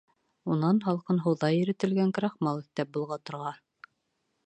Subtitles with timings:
[0.55, 3.57] Унан һалҡын һыуҙа иретелгән крахмал өҫтәп болғатырға.